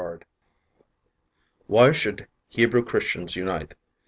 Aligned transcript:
13 0.07 0.21
Why 1.67 1.91
Should 1.91 2.25
Hebrew 2.49 2.83
Christians 2.83 3.35
Unite? 3.35 3.75